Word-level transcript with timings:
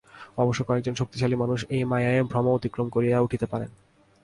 অবশ্য 0.37 0.61
কয়েকজন 0.63 0.93
শক্তিশালী 0.95 1.35
মানুষ 1.35 1.59
এই 1.69 1.83
মায়ার 1.83 2.23
ভ্রম 2.23 2.45
অতিক্রম 2.49 2.87
করিয়া 2.89 3.17
উঠিতে 3.19 3.45
পারেন। 3.45 3.69